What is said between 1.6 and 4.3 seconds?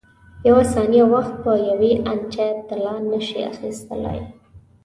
یوې انچه طلا نه شې اخیستلای.